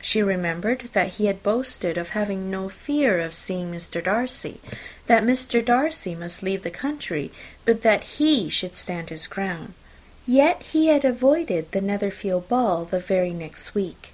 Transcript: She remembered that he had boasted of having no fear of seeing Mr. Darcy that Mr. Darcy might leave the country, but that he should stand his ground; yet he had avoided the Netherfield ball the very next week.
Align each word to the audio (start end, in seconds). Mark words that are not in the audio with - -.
She 0.00 0.22
remembered 0.22 0.90
that 0.92 1.14
he 1.14 1.26
had 1.26 1.42
boasted 1.42 1.98
of 1.98 2.10
having 2.10 2.52
no 2.52 2.68
fear 2.68 3.18
of 3.18 3.34
seeing 3.34 3.72
Mr. 3.72 4.00
Darcy 4.00 4.60
that 5.08 5.24
Mr. 5.24 5.60
Darcy 5.60 6.14
might 6.14 6.40
leave 6.40 6.62
the 6.62 6.70
country, 6.70 7.32
but 7.64 7.82
that 7.82 8.04
he 8.18 8.48
should 8.48 8.76
stand 8.76 9.10
his 9.10 9.26
ground; 9.26 9.74
yet 10.24 10.62
he 10.62 10.86
had 10.86 11.04
avoided 11.04 11.72
the 11.72 11.80
Netherfield 11.80 12.48
ball 12.48 12.84
the 12.84 13.00
very 13.00 13.32
next 13.32 13.74
week. 13.74 14.12